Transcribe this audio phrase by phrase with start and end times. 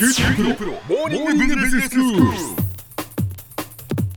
[0.00, 2.22] QT プロモーニングビジネススクール。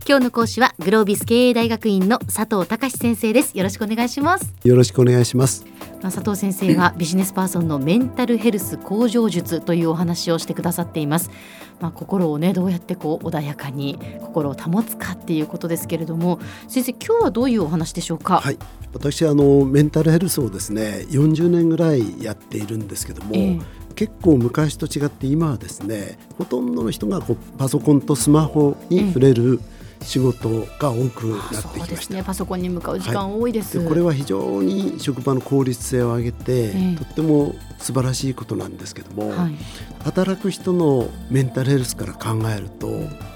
[0.08, 3.58] 今日の講師はグロービス経営大学院の佐藤隆先生です。
[3.58, 4.54] よろしくお願いします。
[4.64, 5.66] よろしくお願いします。
[6.04, 11.32] まあ佐藤先生はビジネスパーソンのメンタルヘルス向上術というお話をしてくださっています。
[11.80, 18.42] まあ心をねどうやってこう穏やかに心を保つかっていうことですけれども先生今日はどういうお話でしょうか？
[18.42, 18.60] はい、
[18.94, 23.60] 私あのメンタルヘルスをですね、40年ぐらいやっているんですけども、ええ。
[23.96, 29.62] 結構昔と違って今はですね、ほとんどの人がこうパソコンとスマホに触れる
[30.04, 30.50] 仕事
[30.80, 32.14] が多くなってそうですきました。
[32.16, 36.96] ねパソコンに向かう時間多いです、でこれは非常に職場の効率性を上げて、ええ。
[36.96, 39.56] とっても素晴らしいことなんですけども、はい。
[40.04, 42.90] 働く人のメンタルヘルスから考えると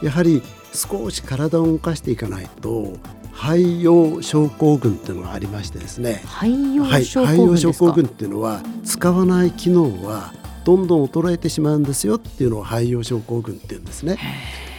[0.03, 0.41] やはり
[0.73, 2.93] 少し体を動かしていかないと
[3.31, 6.21] 肺葉症候群っていうのがありましてですね。
[6.25, 10.33] 肺はい葉症候群ですか、症候群っていうのは使わない機能は
[10.65, 14.17] どんどん衰えてしまうんですよっていうのを肺葉症候群っていうんですね。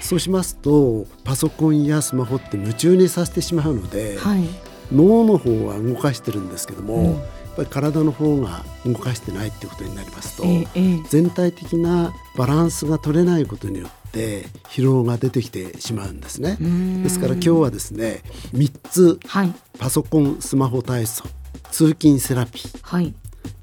[0.00, 4.44] そうしますとパソコンやスマホって夢中にさせてしまうので、はい。
[4.92, 7.05] 脳の方は動かしてるんですけども、うん。
[7.06, 11.02] やっぱり体の方が動かしてないっていうことになりますと、ええええ。
[11.08, 16.56] 全体的なバランスが取れないことによって疲労が出てきてしまうんですね。
[17.02, 18.22] ですから今日はですね
[18.55, 19.55] 3つはい。
[19.78, 21.24] パソコンスマホ体操
[21.70, 23.14] 通勤セラピーはい。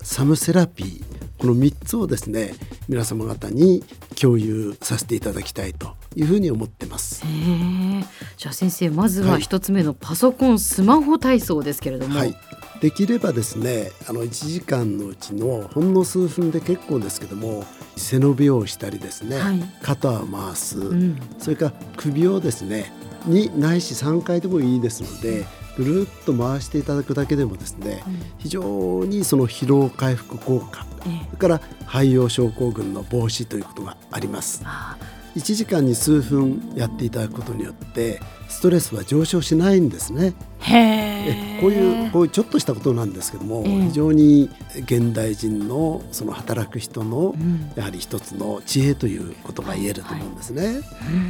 [0.02, 2.54] サムセラピーこの3つをですね
[2.88, 3.84] 皆様方に
[4.20, 7.24] 共有させていただきたいというふうに思ってます。
[8.38, 12.36] じゃあ先生まずは一つ目のパソコン、スマホ体操ですけれども、はい、
[12.82, 17.66] できればですねあの1時間のうちのほんの数分で結構ですけども
[17.98, 19.62] 背伸びをしたりですね、はい。
[19.82, 21.20] 肩を回す、うん。
[21.38, 22.92] それから首をですね
[23.28, 25.46] 2ないし3回でもいいですので
[25.78, 28.02] ぐるっと回していただくだけでもですね、
[28.38, 34.62] 非常にその疲労回復効果ええそれから肺葉症候群の防止ということがあります。
[34.66, 34.98] あ
[35.36, 40.34] 1時間に数分やっていただくことによってストレスは上昇しないんですね。
[40.60, 41.06] へえ。
[41.28, 43.82] えこういうこういうちょっとしたことなんですけども、ええ。
[43.88, 44.50] 非常に
[44.84, 47.72] 現代人のその働く人のん。
[47.76, 50.64] やはり一つの知恵ということが言えると思うんですね。
[50.64, 50.74] はい。
[50.74, 50.82] うん。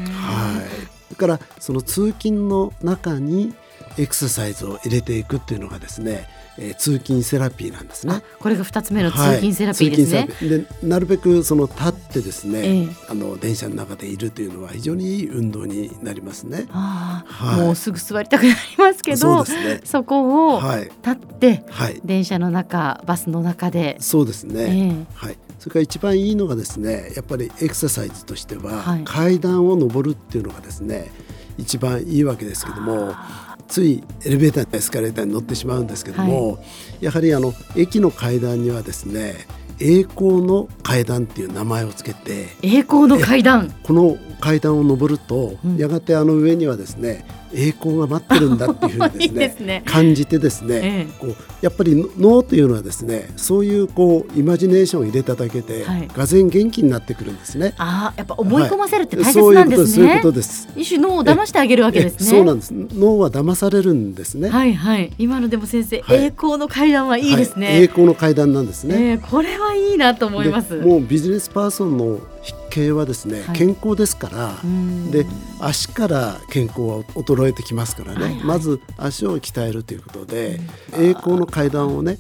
[0.06, 3.56] それからその通勤の中に
[3.98, 8.14] エクササイズを入れていくっていうのがですね、えー通勤セラピーなんですね。
[8.14, 8.22] あ。
[8.40, 12.88] これが二つ目の通勤セラピーですね、はいでなるべくその立ってですね、ええ。
[13.10, 16.66] あの電車の中でいるというのは非常にいい運動になりますね。
[16.70, 17.24] は
[17.58, 17.62] い。
[17.62, 19.82] もうすぐ座りたくなりますけそうどですね。
[19.84, 20.84] そこをはい。
[20.84, 22.02] 立ってはい。
[22.06, 25.06] 電車の中バスの中で、そうですね。
[25.12, 25.38] えはい。
[25.60, 29.02] それから一番いいのがですね、やっぱりエクササイズとしては、はい。
[29.04, 31.12] 階段を上るっていうのがですね、
[31.58, 33.14] 一番いいわけですけども、
[33.68, 36.60] ついエレベーターエスカレーターに乗ってしまうんですけども、
[37.02, 39.48] やはりあの駅の階段にはですね、
[39.80, 43.74] 栄光の階段っていう名前をつけて、栄光の階段。
[43.84, 45.78] この階段を上ると、うん。
[45.78, 57.74] やがてあの上にはですね栄光が待ってるんだっていうふうにですね ね感じてですね、ええこうやっぱり脳というのはですねそういうこうイマジネーションを入れただけで、はいがぜ元気になってくるんですね。
[57.78, 59.34] ああやっぱ思い込ませるって大。
[59.34, 60.68] 切なんですそういうねことです。
[60.76, 62.74] 一種脳を騙してあげるわけですねえそうなんです。
[62.74, 64.50] 脳は騙されるんですね。
[64.50, 68.96] はいはい今のでも先生、はい栄光の階段はいいですね、はい栄光の階段なんですね。
[68.96, 72.20] えーこれはいいなと思いますでもうビジネスパーソンの
[72.76, 73.58] 筆形はですね、はい。
[73.58, 75.12] 健康ですから、うん。
[75.12, 75.26] で
[75.60, 80.60] 足から健康は衰えてきますからね、まず足を鍛えるということで、
[80.98, 82.18] 栄光の階段をね、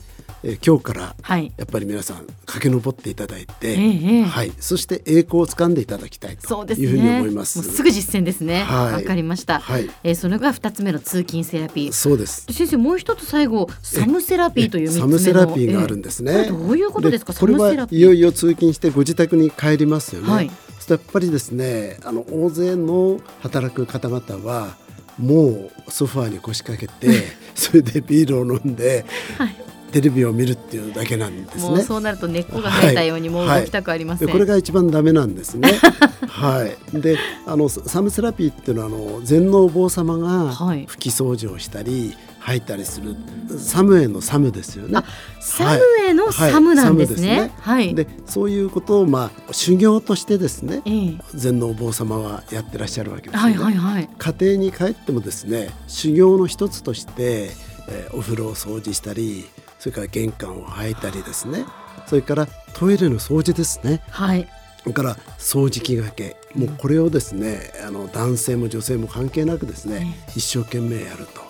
[0.48, 1.52] えー今日からはい。
[1.58, 7.58] やっぱり皆さん駆け上っていただいて、ええはい、そして栄光を掴んでいただきたいそうですねというふうに思います。
[7.60, 8.62] もうすぐ実践ですね。
[8.62, 9.04] わ、はい。
[9.04, 9.90] かりました、はい。
[10.04, 11.92] えーそれが二つ目の通勤セラピー。
[11.92, 12.46] そうです。
[12.52, 16.46] 先生もう一つ最後サムセラピーというサムセラピーがあるんですね。
[16.48, 17.34] どういうことですか？
[17.34, 20.30] これはいよいよ通勤してご自宅に帰りますよね。
[20.32, 20.52] はい。
[20.88, 24.78] やっぱりですね、あの大勢の働く方々は
[25.18, 27.24] もうソファーに腰掛けて、
[27.56, 29.04] それでビールを飲んで、
[29.40, 29.65] はい
[29.96, 31.70] テレビを見るっていうだけなんですね。
[31.70, 35.72] もうそうなると根っこが生えたようにもう動きたくありません、でこれが一番ダメなんですね。
[36.28, 37.02] はい。
[37.02, 37.18] で、
[37.48, 40.86] あのサムセラピーっていうのはあの全能坊様がはい。
[40.86, 43.16] 拭き掃除をしたり吐いたりする
[43.58, 45.00] サムへのサムですよね。
[45.40, 47.54] サムへのサムなんですね。
[47.62, 51.18] はい、でそういうことをまあ修行としてですねええ。
[51.34, 53.56] 全能坊様はやってらっしゃるわけですよはね。
[53.56, 54.10] いはいはい。
[54.18, 57.52] 家庭に帰ってもですね修行の一つとして、
[57.88, 59.46] えーお風呂を掃除したり
[59.80, 61.66] それから玄関を履いたりですね。
[62.08, 64.02] それからトイレの掃除ですね。
[64.10, 64.48] はい。
[64.84, 66.38] それから掃除機がけ。
[66.54, 71.42] もうこれをですねあの男性も女性も関係なくですね、一生懸命やると。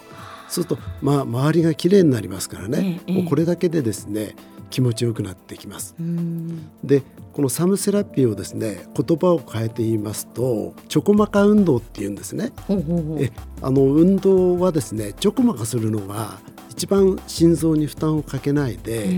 [0.47, 4.35] そうすると、まあ、周りがきれいになりますからね、ええもうこれだけでですね
[4.69, 5.95] 気持ちよくなってきます。
[5.99, 6.69] うん。
[6.83, 12.53] でこのサムセラピーをですね言葉を変えて言いますとチョコマカ運動っていうんですね。
[12.67, 13.23] ほうほうほう。
[13.23, 13.31] え
[13.61, 16.39] あの運動はですねちょこまかするのが
[16.75, 19.11] 一番心臓に負担をかけないで、え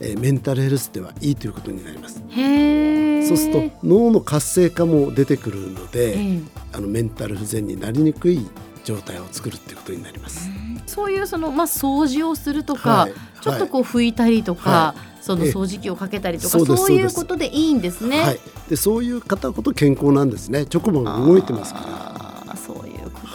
[0.00, 2.20] えーメンタルヘルスではいいということになります。
[3.28, 6.40] そうすると脳の活性化も出てくるので、ええ
[6.72, 8.44] あのメンタル不全になりにくい
[8.82, 10.50] 状態を作るっていうことになります。
[10.86, 13.12] そういうそのまあ掃除をするとか、はい。
[13.40, 15.52] ちょっとこう拭いたりとか、はそのええ。
[15.52, 16.58] 掃除機をかけたりとか、そ
[16.88, 18.20] ういうことでいいんですね。
[18.20, 20.66] はい、でそういう方ほど健康なんですね。
[20.66, 22.13] チョコマが動いてますから。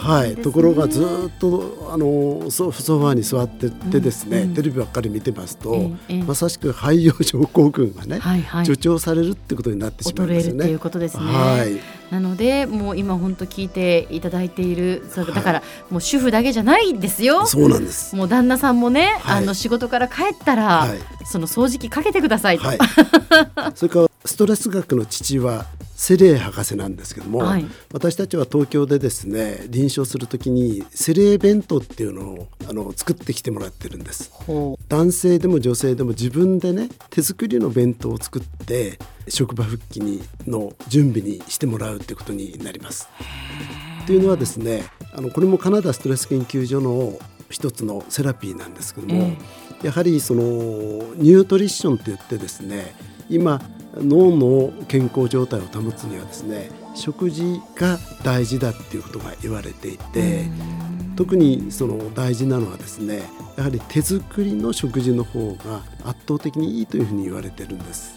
[0.09, 5.91] はい、ところがずーっとあのソソファーに座っててですね、テレビばっかり見てますと、
[6.25, 10.63] まさしく肺葉症候群がね、はいはい助長されるってことになってしまいますよね。
[10.63, 11.23] 衰えるっていうことですね。
[11.25, 17.45] はい、なのでもう今本当聞いていただいているそだからもう主婦だけじゃないんですよ。
[17.45, 18.15] そうなんです。
[18.15, 22.67] もう旦那さんもね、はいあの仕事から帰ったら、はい、その掃除機かけてくださいと。
[22.67, 22.79] はい。
[23.75, 25.65] それからストレス学の父は
[25.99, 34.31] セレイ博士なんですけども、はい私たちは東京でですね臨床するときにセレイ弁当っていうのをあの作ってきてもらってるんです。
[34.31, 38.97] ほ男性でも女性でも自分でね手作りの弁当を作って
[39.27, 43.09] 職場復帰にの準備にしてもらうってことになります。
[44.07, 47.19] というのはですねあのこれもカナダストレス研究所の
[47.49, 49.33] 一つのセラピーなんですけども、
[49.83, 52.95] やはりそのニュートリッションって言ってですね
[53.29, 53.61] 今
[54.01, 60.45] 脳の健康状態を保つにはですね食事が大事だっていうことが言われていて。
[61.19, 63.23] 特にその大事なのはですね
[63.57, 68.15] やはり手作りの食事の方が圧倒的にいいというふうに言われてるんです。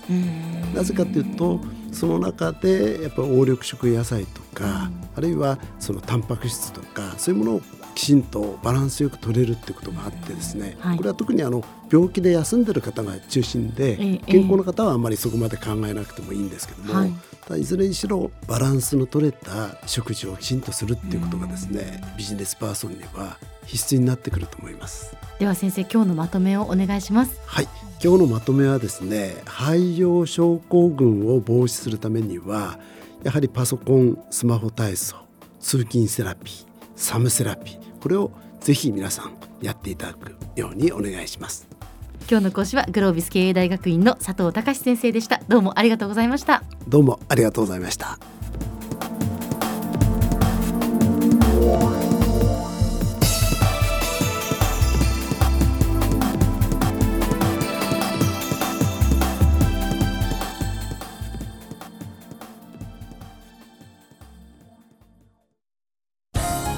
[0.72, 1.58] なぜかというと
[1.90, 7.62] その中でやっぱり黄緑色野菜とか、あるいはそのタンパク質とかそういうものを
[8.02, 10.96] きちんとバランスよく取れるってことがあってですね、はい。
[10.96, 17.12] これは特にあの病気で休んでる方が中心で、ええ健康な方はあんまりそこまで考えなくてもいいんですけども、はい。
[17.42, 25.14] ただいずれにしろバランスの取れた食事をきちんとするっていうことがですね、ビジネスパーソンには必須になってくると思います。
[25.38, 27.40] では先生今日のまとめをお願いします。
[27.46, 27.68] はい、
[28.02, 32.80] 今日のまとめはですね肺葉症候群を防止するためには
[33.22, 35.18] やはりパソコンスマホ体操
[35.60, 36.66] 通勤セラピー
[36.96, 41.68] サムセラピーこれをぜひ皆さんやっていただくようにお願いします
[42.28, 45.40] 今日の講師はグロービス経営大学院の佐藤隆先生でした。
[45.48, 46.62] どうもありがとうございました。
[46.88, 48.18] どうもありがとうございました